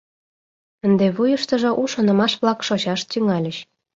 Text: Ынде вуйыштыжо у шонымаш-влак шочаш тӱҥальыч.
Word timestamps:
Ынде 0.85 1.05
вуйыштыжо 1.15 1.69
у 1.81 1.83
шонымаш-влак 1.93 2.59
шочаш 2.67 3.01
тӱҥальыч. 3.09 3.57